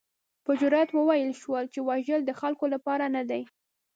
[0.45, 3.41] په جرات وویل شول چې وژل د خلکو لپاره نه دي.